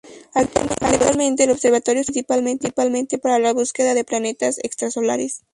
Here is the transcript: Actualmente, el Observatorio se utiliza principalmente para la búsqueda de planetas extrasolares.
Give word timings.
Actualmente, 0.33 1.43
el 1.43 1.51
Observatorio 1.51 2.03
se 2.03 2.09
utiliza 2.11 2.33
principalmente 2.41 3.19
para 3.19 3.37
la 3.37 3.53
búsqueda 3.53 3.93
de 3.93 4.03
planetas 4.03 4.57
extrasolares. 4.63 5.43